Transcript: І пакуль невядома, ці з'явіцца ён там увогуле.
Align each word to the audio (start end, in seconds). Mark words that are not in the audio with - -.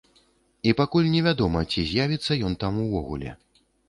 І 0.69 0.71
пакуль 0.79 1.09
невядома, 1.15 1.61
ці 1.73 1.83
з'явіцца 1.89 2.37
ён 2.47 2.57
там 2.65 2.81
увогуле. 2.87 3.35